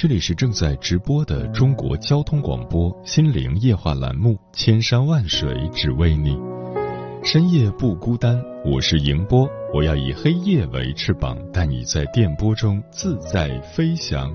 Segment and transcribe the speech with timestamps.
[0.00, 6.36] 这里是正在直播的中国交通广播心灵夜话栏目《千山万水只为你》，
[7.24, 14.32] 深夜不孤单，我是迎波，我要以黑夜为翅膀，带你在电波中自在飞翔。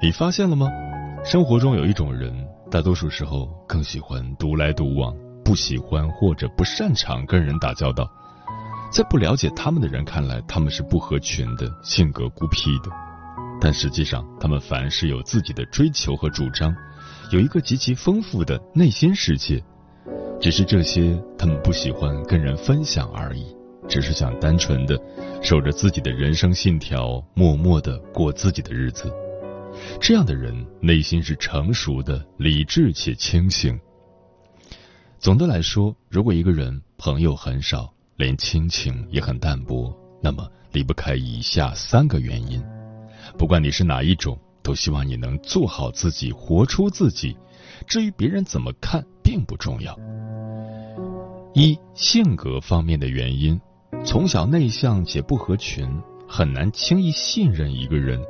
[0.00, 0.66] 你发现了吗？
[1.22, 2.32] 生活中有一种人，
[2.70, 8.10] 大多数时候更喜欢独来独往，不喜欢或者不擅长跟人打交道。
[8.90, 13.07] 在不了解他们的人看来，他们是不合群的，性格孤僻的。
[13.60, 16.74] 但实际上，他们凡是有自己的追求和主张，
[17.32, 19.62] 有一个极其丰富的内心世界。
[20.40, 23.44] 只是这些他们不喜欢跟人分享而已，
[23.88, 24.96] 只是想单纯的
[25.42, 29.12] 守着自己的人生信条，默默的过自己的日子。
[30.00, 33.78] 这样的人内心是成熟的、理智且清醒。
[35.18, 42.62] 总的来说，如果一个人朋友很少，连亲情也很淡薄，那么离不开以下三个原因。
[43.38, 47.36] 不管你是哪一种，都希望你能做好自己，活出自己。
[47.86, 49.96] 至于别人怎么看，并不重要。
[51.54, 53.58] 一性格方面的原因，
[54.04, 55.88] 从小内向且不合群，
[56.28, 58.20] 很难轻易信任一个人。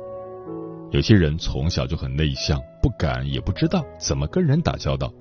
[0.91, 5.11] 有些人从小就很内向，不敢也不知道怎么跟人打交道，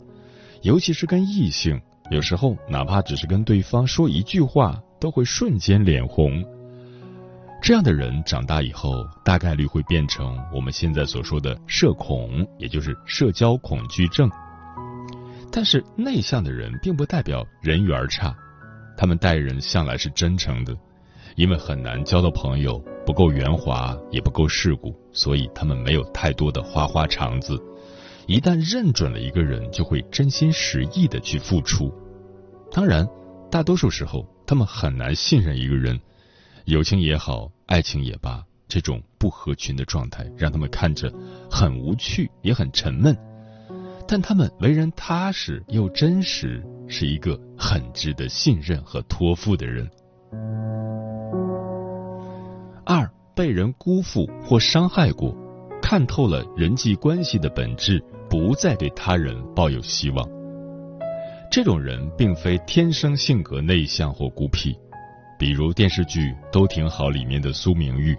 [0.62, 1.80] 尤其是跟异性。
[2.10, 6.44] 有时候，哪怕只是跟对方说一句话，都会瞬间脸红。
[7.60, 14.30] 这样的人长大以后，大概率会变成我们现在所说的社恐，也就是社交恐惧症。
[15.50, 18.34] 但是，内向的人并不代表人缘差，
[18.96, 20.74] 他们待人向来是真诚的，
[21.36, 27.60] 因为很难交到朋友，不够圆滑，也不够世故，所以他们没有太多的花花肠子。
[28.26, 31.92] 一旦认准了一个人，就会真心实意的去付出。
[32.70, 33.06] 当然，
[33.50, 35.98] 大多数时候他们很难信任一个人，
[36.68, 41.10] 友情也好，爱情也罢，这种不合群的状态让他们看着
[41.50, 43.16] 很无趣，也很沉闷。
[44.06, 49.88] 但他们为人踏实又真实，是一个很值得信任和托付的人。
[52.84, 55.34] 二，被人辜负或伤害过，
[55.80, 58.04] 看透了人际关系的本质。
[58.28, 60.28] 不再对他人抱有希望。
[61.50, 64.78] 这种人并非天生性格内向或孤僻，
[65.38, 68.16] 比如电视剧《都挺好》里面的苏明玉，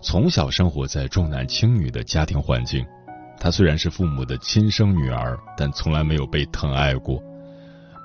[0.00, 2.86] 从小生活在重男轻女的家庭环境。
[3.38, 7.20] 她虽然是父母的亲生女儿，但从来没有被疼爱过。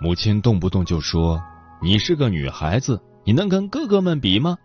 [0.02, 1.40] 母亲动不动就说
[1.82, 4.58] ：“你是个女孩子，你能跟哥哥们比吗？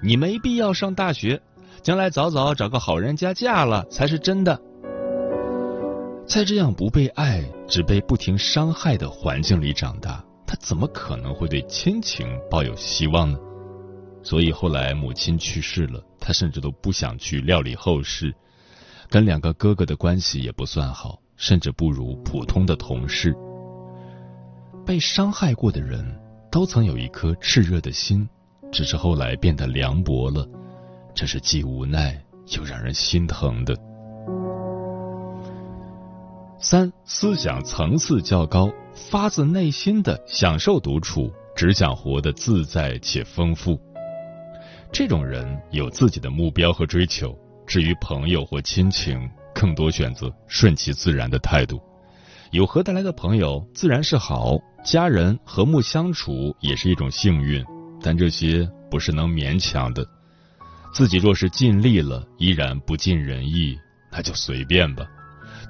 [0.00, 1.40] 你没必要上大学，
[1.82, 4.60] 将来早早找个好人家嫁了才是真的。”
[6.24, 13.38] 在这样不被爱、只被不停伤害的环境里长大，他怎么可能会对亲情抱有希望呢？
[14.20, 18.34] 所以后来母亲去世了，他甚至都不想去料理后事，
[19.08, 23.32] 跟两个哥哥的关系也不算好，甚至不如普通的同事。
[24.84, 26.04] 被伤害过的人
[26.50, 28.28] 都曾有一颗炽热的心，
[28.72, 30.44] 只是后来变得凉薄了，
[31.14, 32.20] 这是既无奈
[32.56, 33.76] 又让人心疼的。
[36.58, 43.80] 三思想层次较高，发自内心的享受独处，只想活得自在且丰富。
[44.92, 51.80] 这种人有自己的目标和追求，至于朋友或亲情，更多选择顺其自然的态度。
[52.50, 57.64] 有合得来的朋友自然是好，家人和睦相处也是一种幸运，
[58.02, 60.04] 但这些不是能勉强的。
[60.92, 63.78] 自己若是尽力了，依然不尽人意，
[64.10, 65.06] 那就随便吧。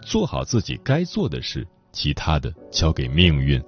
[0.03, 3.63] 做好自己该做的事，其他的交给命运。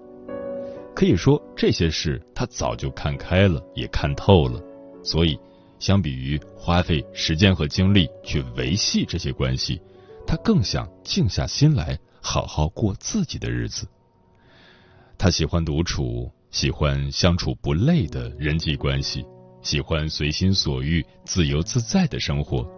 [0.94, 4.60] 可以说，这些事他早就看开了，也看透了。
[5.02, 5.38] 所以，
[5.78, 9.80] 相比于花费时间和精力去维系这些关系，
[10.26, 13.86] 他更想静下心来，好好过自己的日子。
[15.18, 19.24] 他喜欢独处，喜欢相处不累的人际关系，
[19.62, 22.68] 喜欢随心所欲、自由自在的生活。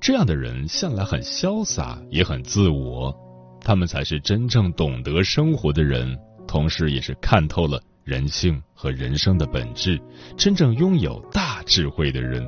[0.00, 3.14] 这样的人向来很潇洒，也很自我，
[3.62, 10.00] 他们才是真正懂得生活的人，同时也是看透了人性和人生的本质，
[10.36, 12.46] 真正拥有大智慧的人。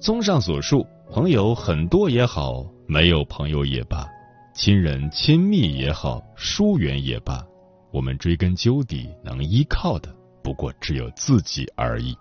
[0.00, 4.06] 综上所述，朋友很多也好，没有朋友也罢，
[4.54, 7.44] 亲人亲密也好，疏远也罢，
[7.90, 12.16] 我们追根究底能依靠的，不过只有自己而已。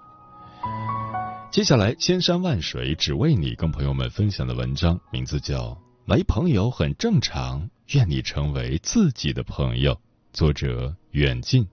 [1.52, 5.70] 接下来，千山万水只为你，跟朋友们分享的文章名字叫
[6.04, 9.94] 《没朋友很正常，愿你成为自己的朋友》，
[10.34, 11.66] 作者远近。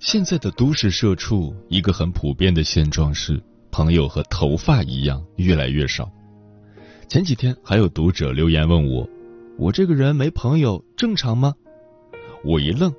[0.00, 3.40] 现在的都市社畜，一个很普遍的现状是，
[3.70, 6.10] 朋友和头发一样越来越少。
[7.08, 9.08] 前几天还有读者留言问我
[9.58, 11.54] ：“我这个人没朋友正常吗？”
[12.44, 12.92] 我一愣，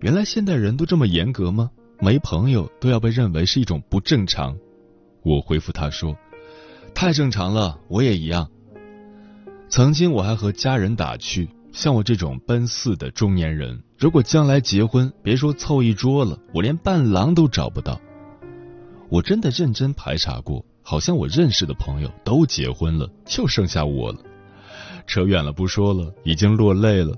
[0.00, 1.70] 原来现代人都这么严格吗？
[2.00, 4.56] 没朋友都要被认为是一种不正常。
[5.22, 6.16] 我回复他说
[6.94, 8.48] ：“太正常了，我也一样。”
[9.68, 18.00] 曾经我还和家人打趣，像我这种奔四的中年人，如果将来结婚，别说凑一桌了，我连伴郎都找不到。
[19.08, 20.64] 我真的认真排查过。
[20.88, 24.20] 好像我认识的朋友都结婚了，就剩下我了。
[25.06, 27.14] 扯远了不说了，已经落泪了。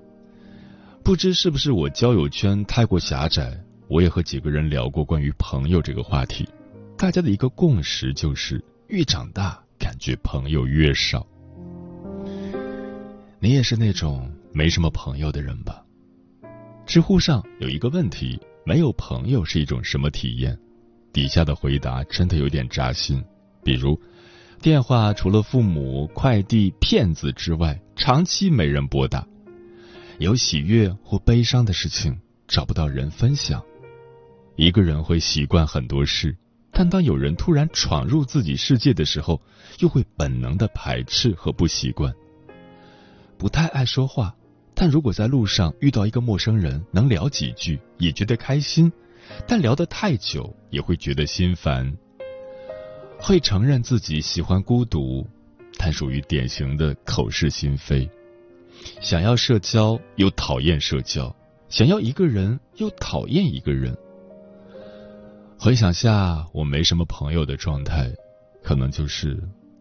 [1.05, 3.57] 不知是不是我交友圈太过狭窄，
[3.87, 6.49] 我也和几个人聊过关于朋友这个话题。
[6.97, 11.25] 大家的一个共识就是，越长大感觉朋友越少。
[13.39, 15.81] 你也是那种没什么朋友的人吧？
[16.85, 18.37] 知乎上有一个问题：
[18.67, 20.59] 没有朋友是一种什么体验？
[21.13, 23.23] 底下的回答真的有点扎心。
[23.63, 24.01] 比如，
[24.61, 29.27] 电话除了父母、快递、骗子之外，长期没人拨打；
[30.19, 32.19] 有喜悦或悲伤的事情，
[32.49, 33.63] 找不到人分享。
[34.57, 36.37] 一个人会习惯很多事，
[36.73, 39.41] 但当有人突然闯入自己世界的时候，
[39.79, 42.13] 又会本能的排斥和不习惯。
[43.39, 44.35] 不太爱说话，
[44.75, 48.91] 但如果在路上遇到一个陌生人，能聊几句也觉得开心；
[49.47, 51.97] 但聊得太久，也会觉得心烦。
[53.23, 55.27] 会承认自己喜欢孤独，
[55.79, 58.09] 但属于典型的口是心非。
[59.01, 61.35] 想要社交又讨厌社交，
[61.69, 63.97] 想要一个人又讨厌一个人。
[65.59, 68.11] 回想下我没什么朋友的状态，
[68.63, 69.39] 可能就是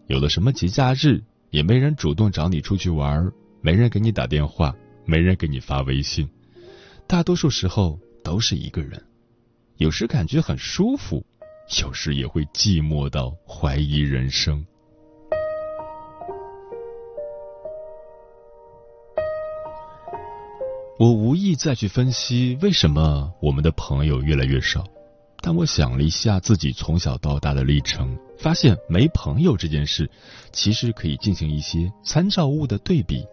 [0.08, 3.32] 有了什么节假日，也没人主动找你出去玩，
[3.62, 4.76] 没人给你打电话，
[5.06, 6.30] 没人给你发微信。
[7.08, 9.02] 大多数时候都是一个人，
[9.78, 11.26] 有时感觉很舒服。
[11.78, 14.66] 有时也会寂寞到怀疑人生。
[20.98, 24.84] 我无意再去分析为什么我们的朋友越来越少，
[25.42, 30.10] 但我想了一下自己从小到大的历程，发现没朋友这件事
[30.52, 33.26] 其实可以进行一些参照物的对比。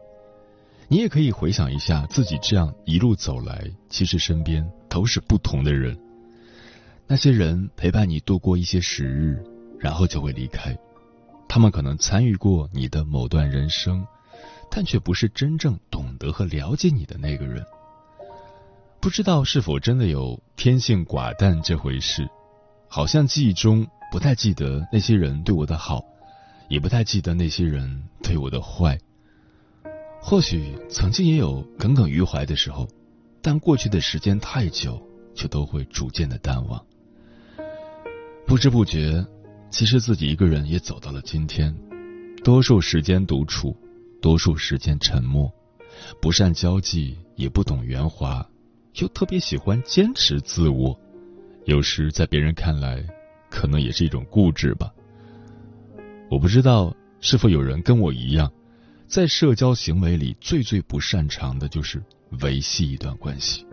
[0.89, 5.99] 你也可以回想一下自己这样一路走来，其实身边都是不同的人。
[7.09, 9.41] 那些人陪伴你度过一些时日，
[9.79, 10.77] 然后就会离开。
[11.49, 14.05] 他们可能参与过你的某段人生，
[14.69, 17.65] 但却不是真正懂得和了解你的那个人。
[19.01, 22.29] 不知道是否真的有天性寡淡这回事？
[22.89, 26.05] 好像记忆中不太记得那些人对我的好，
[26.69, 28.99] 也不太记得那些人对我的坏。
[30.21, 32.89] 或许曾经也有耿耿于怀的时候，
[33.41, 35.01] 但过去的时间太久，
[35.37, 36.85] 就都会逐渐的淡忘。
[38.47, 39.27] 不知不觉，
[39.71, 41.77] 其实自己一个人也走到了今天。
[42.45, 43.77] 多数时间独处，
[44.23, 45.53] 多数时间沉默，
[46.23, 48.49] 不善交际，也不懂圆滑，
[49.01, 50.97] 又特别喜欢坚持自我。
[51.65, 53.05] 有时在别人看来，
[53.51, 54.93] 可能也是一种固执吧。
[56.31, 58.51] 我不知道是否有人跟我一样，
[59.09, 62.01] 在社交行为里最最不擅长的就是
[62.43, 63.67] 维系一段关系。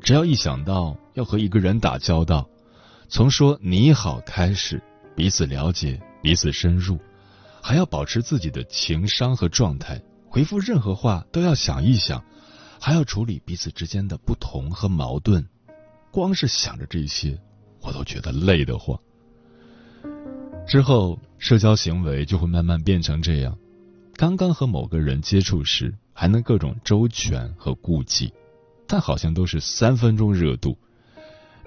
[0.00, 2.48] 只要一想到要和一个人打交道，
[3.10, 4.82] 从说你好开始，
[5.16, 6.98] 彼此了解，彼此深入，
[7.62, 9.98] 还要保持自己的情商和状态，
[10.28, 12.22] 回复任何话都要想一想，
[12.78, 15.42] 还要处理彼此之间的不同和矛盾。
[16.10, 17.40] 光是想着这些，
[17.80, 18.98] 我都觉得累得慌。
[20.66, 23.56] 之后，社交行为就会慢慢变成这样：
[24.16, 28.30] 刚刚和某个人接触时，还能各种周全和顾忌，
[28.86, 30.76] 但好像都是三分钟热度。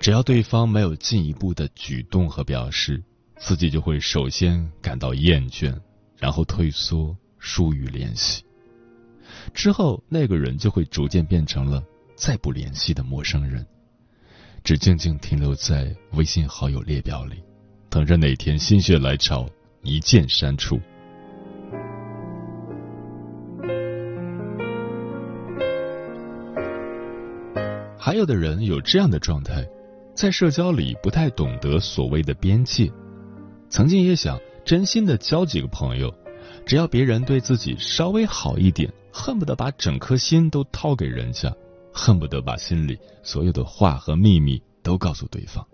[0.02, 3.04] 只要对方没有进一步的举动和表示，
[3.38, 5.80] 自己就会首先感到厌倦，
[6.18, 8.44] 然后退缩，疏于联系。
[9.54, 11.84] 之后，那个人就会逐渐变成了
[12.16, 13.64] 再不联系的陌生人，
[14.64, 17.36] 只静静停留在微信好友列表里，
[17.88, 19.48] 等着哪天心血来潮
[19.84, 20.82] 一键删除。
[28.00, 29.64] 还有的人有这样的状态，
[30.22, 32.92] 在社交里不太懂得所谓的边界，
[33.72, 36.14] 曾经也想真心的交几个朋友，
[36.64, 41.52] 只要别人对自己稍微好一点，恨不得把整颗心都掏给人家，
[41.92, 45.68] 恨不得把心里所有的话和秘密都告诉对方。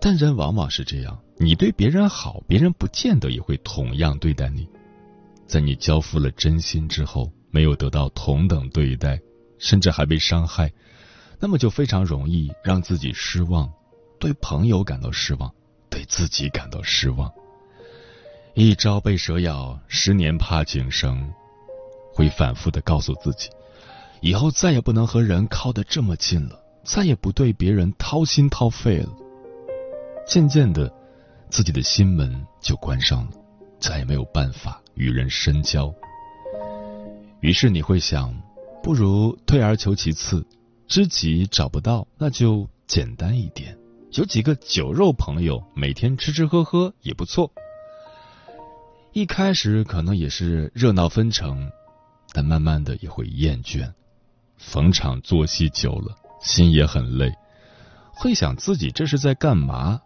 [0.00, 4.66] 但人往往是这样，你对别人好，别人不见得也会同样对待你。
[5.46, 9.20] 在你交付了真心之后，没有得到同等对待，
[9.58, 10.72] 甚至还被伤害。
[11.42, 13.68] 那么就非常容易让自己失望，
[14.20, 15.52] 对朋友感到失望，
[15.90, 17.28] 对自己感到失望。
[18.54, 21.32] 一朝被蛇咬，十年怕井绳，
[22.14, 23.50] 会反复的告诉自己，
[24.20, 29.08] 以后再也不能和人靠得这么近了，再也不对别人掏心掏肺了。
[30.24, 30.94] 渐渐的，
[31.50, 33.32] 自己的心门就关上了，
[33.80, 35.92] 再也没有办法与人深交。
[37.40, 38.32] 于是你会想，
[38.80, 40.46] 不如退而求其次。
[40.92, 43.78] 知己找不到，那就简单一点，
[44.10, 47.50] 有几个酒肉朋友，每天吃吃喝喝也不错。
[49.14, 51.70] 一开始可能也是热闹纷呈，
[52.34, 53.90] 但慢慢的也会厌倦。
[54.58, 57.32] 逢场作戏久了，心也很累，
[58.12, 60.02] 会想自己这是在干嘛？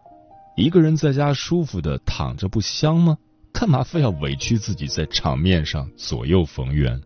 [0.56, 3.18] 一个人在家舒服的躺着不香吗？
[3.52, 7.02] 干嘛非要委屈自己在场面上左右逢源？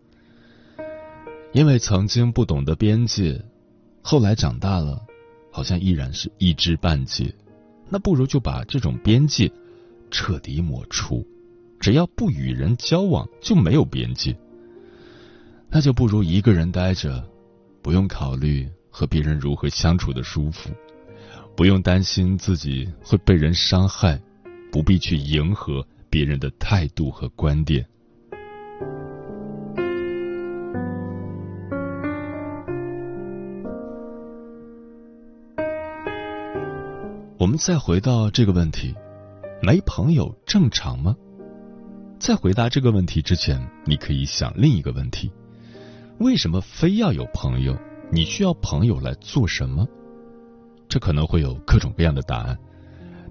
[1.54, 3.42] 因为曾经不懂得边界。
[4.02, 5.00] 后来长大了，
[5.50, 7.34] 好像依然是一知半解，
[7.88, 9.50] 那不如就把这种边界
[10.10, 11.26] 彻底抹除。
[11.78, 14.36] 只要不与人交往，就没有边界。
[15.70, 17.24] 那就不如一个人待着，
[17.80, 20.70] 不用考虑和别人如何相处的舒服，
[21.56, 24.20] 不用担心自己会被人伤害，
[24.72, 27.86] 不必去迎合别人的态度和观点。
[37.60, 38.94] 再回到这个问题，
[39.60, 41.14] 没朋友正常吗？
[42.18, 45.30] 在回答这个问题之前，你可以想另一个问题：
[46.20, 47.76] 为什么非要有朋友？
[48.10, 49.86] 你需要朋友来做什么？
[50.88, 52.58] 这可能会有各种各样的答案。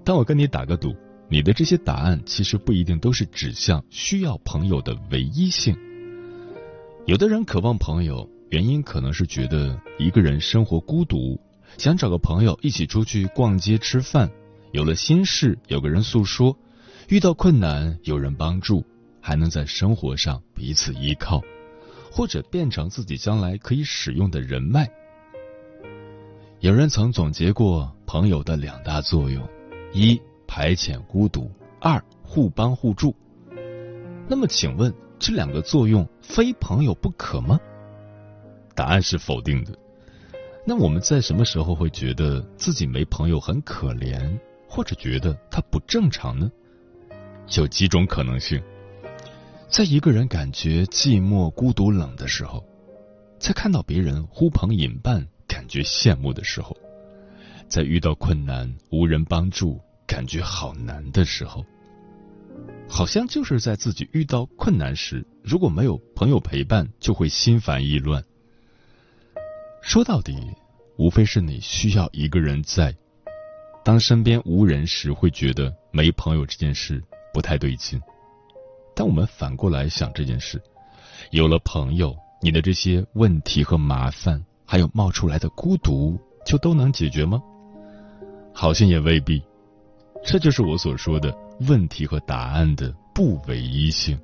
[0.04, 0.94] 但我跟你打个赌，
[1.28, 5.76] 你的这些答案其实不一定都是指向需要朋友的唯一性。
[7.04, 11.36] 有的人渴望朋友，原因可能是觉得一个人生活孤独。
[11.78, 14.30] 想找个朋友一起出去逛街吃饭，
[14.72, 16.56] 有了心事有个人诉说，
[17.08, 18.84] 遇到困难有人帮助，
[19.20, 21.42] 还能在生活上彼此依靠，
[22.12, 24.90] 或者变成自己将来可以使用的人脉。
[26.60, 29.48] 有人曾总结过朋友的两大作用：
[29.92, 31.50] 一排遣孤独，
[31.80, 33.16] 二互帮互助。
[34.28, 37.58] 那么，请问这两个作用非朋友不可吗？
[38.74, 39.76] 答案是否定的。
[40.70, 46.48] 那我们在什么时候会觉得自己没朋友很可怜，或者觉得他不正常呢？
[47.56, 48.62] 有几种可能性：
[49.68, 52.64] 在一个人感觉寂寞、孤独、冷的时候，
[53.40, 56.76] 在看到别人呼朋引伴感觉羡慕的时候，
[57.66, 61.64] 在遇到困难无人帮助感觉好难的时候，
[62.88, 68.22] 好像就是在自己遇到困难时，如果没有朋友陪伴，就会心烦意乱。
[69.82, 70.36] 说到底，
[71.00, 72.94] 无非是你需要一个人在。
[73.82, 77.02] 当身边无人时，会觉得没朋友这件事
[77.32, 77.98] 不太对劲。
[78.94, 80.60] 但我们反过来想这件事，
[81.30, 87.42] 有了朋友，你的这些问题和麻烦，还有冒出来的孤独，就都能解决吗？
[88.52, 89.42] 好像也未必。
[90.22, 94.20] 这就是我所说的问题和答案的不唯一性。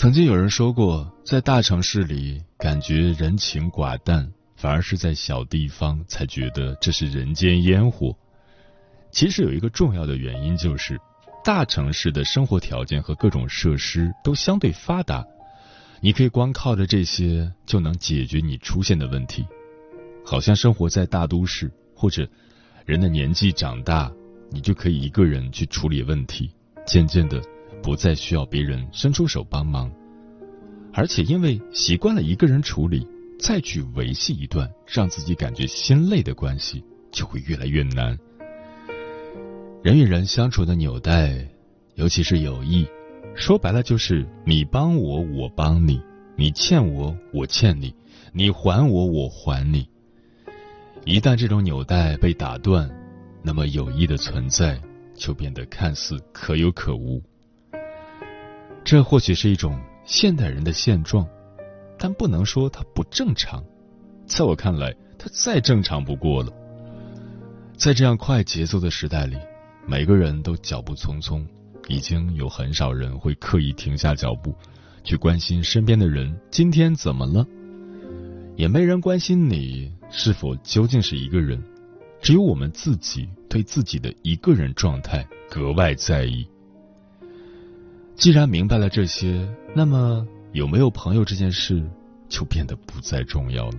[0.00, 8.16] 曾经有人说过，在大城市里感觉人情寡淡，反而是在小地方才觉得这是人间烟火。
[9.10, 10.98] 其实有一个重要的原因就是，
[11.44, 15.22] 大城市的生活条件和各种设施都相对发达，
[16.00, 19.44] 你可以光靠着这些就能解决你出现的问题。
[20.24, 22.26] 好像生活在大都市，或者
[22.86, 24.10] 人的年纪长大，
[24.50, 26.50] 你就可以一个人去处理问题，
[26.86, 27.38] 渐渐的。
[27.82, 29.90] 不再需要别人伸出手帮忙，
[30.92, 33.06] 而且因为习惯了一个人处理，
[33.38, 38.18] 再去维系一段让自己感觉心累的关系，就会越来越难。
[39.82, 41.48] 人与人相处的纽带，
[41.94, 42.86] 尤其是友谊，
[43.34, 45.98] 说白了就是你帮我，我帮你；
[46.36, 47.94] 你欠我，我欠你；
[48.32, 49.88] 你还我，我还你。
[51.06, 52.90] 一旦这种纽带被打断，
[53.42, 54.78] 那么友谊的存在
[55.14, 57.22] 就变得看似可有可无。
[58.90, 61.24] 这或许是一种现代人的现状，
[61.96, 63.62] 但不能说它不正常。
[64.26, 66.52] 在我看来，它再正常不过了。
[67.76, 69.36] 在这样快节奏的时代里，
[69.86, 71.46] 每个人都脚步匆匆，
[71.86, 74.52] 已经有很少人会刻意停下脚步，
[75.04, 77.46] 去关心身边的人今天怎么了，
[78.56, 79.92] 也没人关心你。
[80.10, 81.62] 是否究竟是一个人？
[82.20, 86.44] 只有我们自己对自己的一个人状态格外在意。
[88.20, 91.82] 既然明白了这些，那么有没有朋友这件事
[92.28, 93.78] 就变得不再重要了。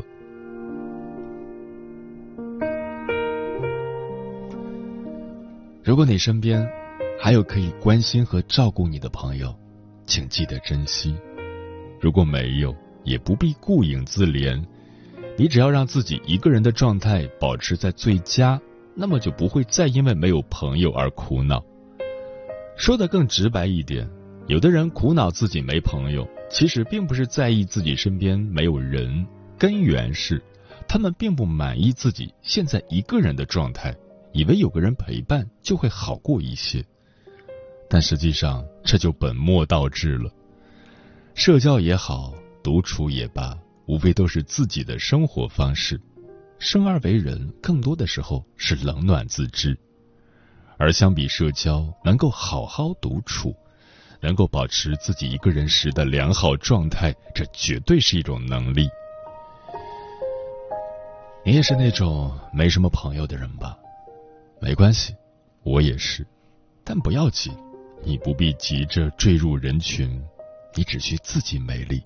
[5.84, 6.68] 如果你身边
[7.22, 9.56] 还有可以关心和照顾你的朋友，
[10.08, 11.14] 请记得珍惜；
[12.00, 14.60] 如果没有，也不必顾影自怜。
[15.38, 18.60] 你只要让自己一个人的状态保持在最佳，
[18.96, 21.64] 那么就不会再因为没有朋友而苦恼。
[22.76, 24.10] 说的更直白一点，
[24.52, 29.26] 有的人苦恼自己没朋友，其实并不是在意自己身边没有人，
[29.58, 30.44] 根源是
[30.90, 33.96] 他们并不满意自己现在一个人的状态，
[34.34, 36.84] 以为有个人陪伴就会好过一些。
[37.90, 40.30] 但实际上这就本末倒置了。
[41.34, 43.58] 社交也好，独处也罢。
[43.86, 45.98] 无非都是自己的生活方式，
[46.60, 49.80] 生而为人，更多的时候是冷暖自知。
[50.78, 53.56] 而相比社交，能够好好独处，
[54.22, 58.88] 能够保持自己一个人时的良好状态，这绝对是一种能力。
[61.44, 63.76] 你也是那种没什么朋友的人吧？
[64.60, 65.16] 没关系，
[65.64, 66.26] 我也是，
[66.84, 67.52] 但不要紧，
[68.04, 70.24] 你不必急着坠入人群，
[70.76, 72.04] 你只需自己美丽。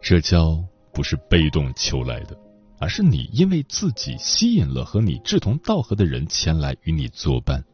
[0.00, 2.38] 社交不是被动求来的，
[2.78, 7.64] 而是你因为自己吸引了和你志同道合的人前来与你作伴。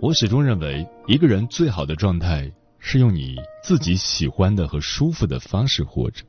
[0.00, 6.24] 我始终认为，一个人最好的状态是用你自己喜欢的和舒服的方式活着。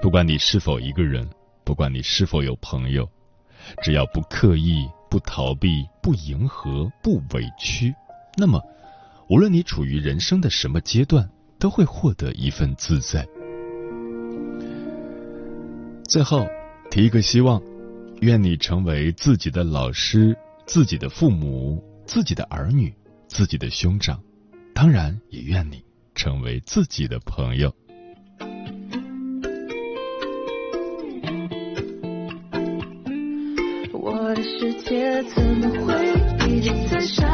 [0.00, 1.28] 不管你是否一个人，
[1.62, 3.08] 不管你是否有朋友，
[3.82, 7.94] 只要不刻意、不逃避、不迎合、不委屈，
[8.36, 8.62] 那么
[9.28, 11.28] 无论你处于人生的什么阶段。
[11.56, 13.26] 都会获得一份自在。
[16.06, 16.46] 最后
[16.90, 17.62] 提一个希望，
[18.20, 22.94] 愿你成为自己的老师、自己的父母、自己的儿女、
[23.26, 24.22] 自己的兄长，
[24.74, 25.82] 当然也愿你
[26.14, 27.74] 成为自己的朋友。
[33.92, 35.94] 我的世界怎么会
[36.48, 37.33] 一直在下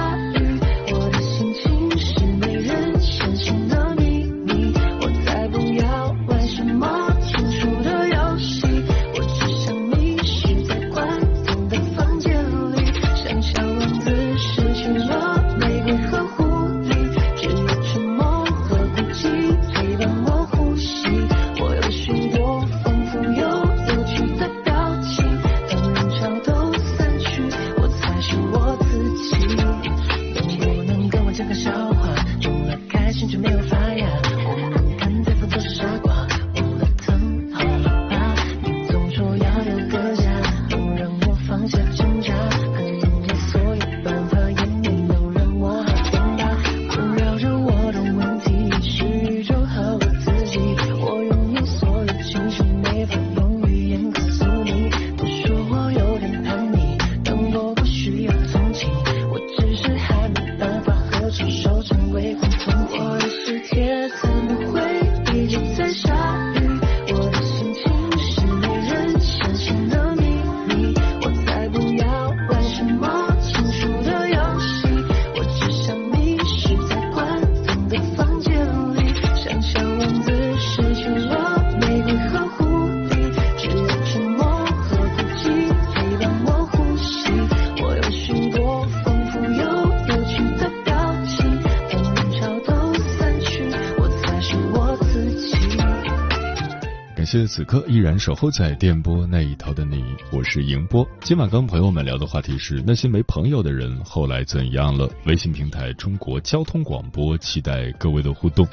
[97.31, 101.07] 谢此刻依然守候在电波那一头的你，我是迎波。
[101.21, 105.09] 今晚跟朋友们聊的话题是那些没朋友的人后来怎样了？
[105.27, 108.67] 微信平台中国交通广播，期待各位的互动。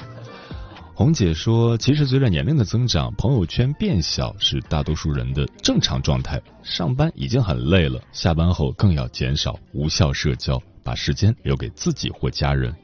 [0.95, 6.41] 红姐说：“其实随着年龄的增长，朋友圈变小是大多数人的正常状态。
[6.63, 12.75] 上班已经很累了，下班后更要减少无效社交，把时间留给自己或家人。”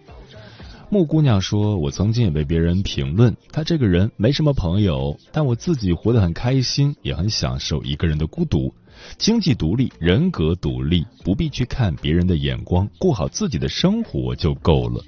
[0.94, 8.72] 木姑娘说：“我曾经也被别人评论，她这个人没什么朋友，但我自己活得很开心，也很享受一个人的孤独。
[9.18, 15.04] 经济独立，人格独立，不必去看别人的眼光，过好自己的生活就够了。”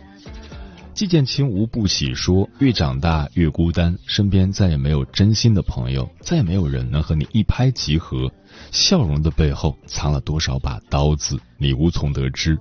[0.95, 8.31] 季建清无不喜说：“越长大越孤单，身边再也没有真心的朋友，再也没有人能和你一拍即合。
[8.71, 12.57] 笑容的背后藏了多少把刀子，你无从得知。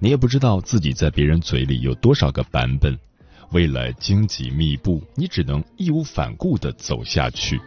[0.00, 2.98] 你也不知道自己在别人嘴里有多少个版本。
[3.52, 7.60] 未来荆棘密布，你只能义无反顾地走下去。”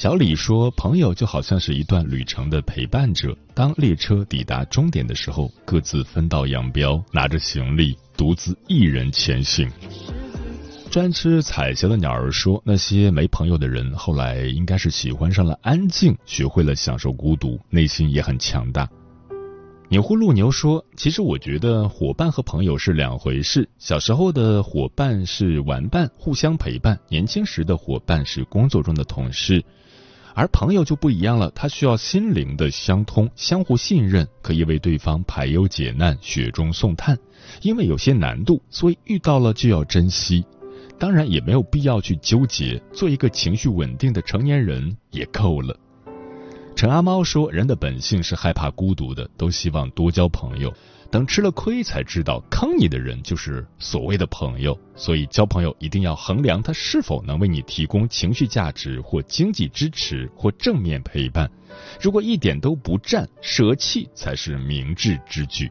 [0.00, 9.70] 小李说：“朋友就好像是一段旅程的陪伴者，当列车抵达终点的时候，各自分道扬镳，拿着行李。”独自一人前行。
[10.90, 18.88] 专吃彩霞的鸟儿说：“那些没朋友的人，后来应该是喜欢上了安静，学会了享受孤独，内心也很强大。”
[19.90, 23.68] 钮祜禄牛说：“其实我觉得伙伴和朋友是两回事。
[23.78, 29.62] 小时候的伙伴是玩伴，互相陪伴；年轻时的伙伴是工作中的同事。
[30.34, 37.18] 而朋友就不一样了，他需要心灵的相通，相互信任，可以为对方排忧解难，雪中送炭。”
[37.62, 40.44] 因为有些难度，所以遇到了就要珍惜。
[40.98, 45.76] 当然也没有必要去纠结，做一个情绪稳定的成年人也够了。
[46.76, 50.72] 陈阿猫说：“人的本性是害怕孤独的，都希望多交朋友。
[51.10, 54.78] 等吃了亏才知道，坑你的人就是所谓的朋友。
[54.94, 61.50] 所以交朋友一定要衡量他是否能为你提供情绪价值或经济支持或正面陪伴。
[62.00, 65.70] 如果一点都不占，舍弃才是明智之举。”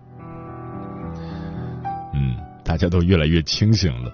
[2.13, 4.12] 嗯，大家都越来越清醒了。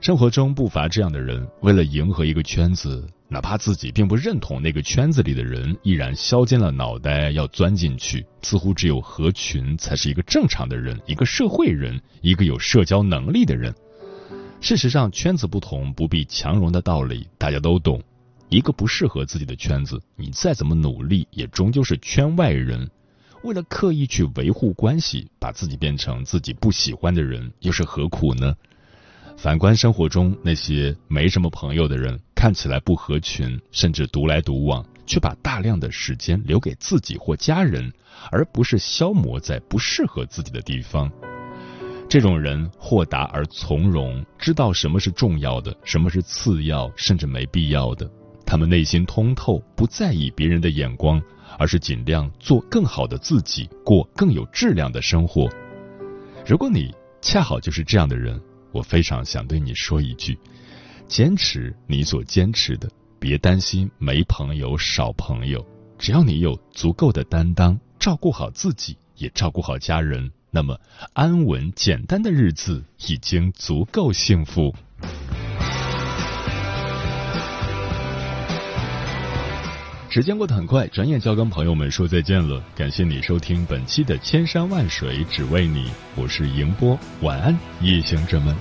[0.00, 8.24] 生活中不乏这样的人，为了迎合一个圈子，哪怕自己并不认同那个圈子里的人，依然削尖了脑袋要钻进去。
[8.42, 13.74] 似乎只有合群才是一个正常的人，一个社会人，一个有社交能力的人。
[14.60, 18.02] 事实上，圈子不同不必强融的道理大家都懂。
[18.48, 22.90] 一个不适合自己的圈子，你再怎么努力，也终究是圈外人。
[23.44, 28.54] 为了刻意去维护关系，把自己变成自己不喜欢的人，又是何苦呢？
[29.36, 37.92] 反观生活中那些没什么朋友的人，看起来不合群，甚至独来独往，却把大量的时间留给自己或家人，
[38.30, 41.10] 而不是消磨在不适合自己的地方。
[42.08, 48.08] 这种人豁达而从容，知道什么是重要的，什么是次要，甚至没必要的。
[48.46, 51.20] 他们内心通透，不在意别人的眼光。
[51.58, 55.48] 而是尽量做更好的自己，过更有质量的生活。
[56.46, 60.38] 如果你恰好就是这样的人，我非常想对你说一句：
[61.08, 62.86] 坚持你所坚持的，
[63.18, 65.64] 别担心没朋友、少朋友。
[65.98, 70.78] 只要你有足够的担当，照顾好自己，也照顾好家人，那么
[71.14, 74.74] 安稳简单的日子已经足够幸福。
[80.10, 82.62] 时间过得很快，转眼就要跟朋友们说再见了。
[82.76, 88.54] 感谢你收听本期的《千山万水只为你》，我是迎波，晚安，夜行者们。